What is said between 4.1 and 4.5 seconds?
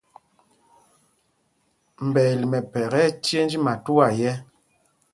yɛ̄.